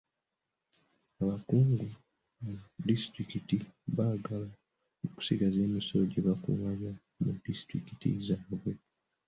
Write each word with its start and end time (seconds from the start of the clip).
Abakungu 1.21 1.87
mu 2.43 2.53
disitulikii 2.87 3.67
baagala 3.95 4.49
okusigaza 5.05 5.57
emisolo 5.67 6.03
gye 6.11 6.21
baakungaanya 6.25 6.91
mu 7.23 7.31
disitulikiti 7.45 8.07
zaabwe. 8.25 8.73